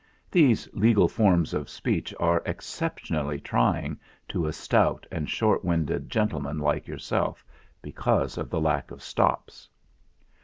[0.31, 6.57] These legal forms of speech are exceptionally trying to a stout and short winded gentleman
[6.57, 7.45] like yourself,
[7.83, 9.69] because of the lack of stops."